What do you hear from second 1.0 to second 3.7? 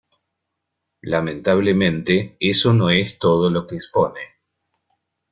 Lamentablemente, eso no es todo lo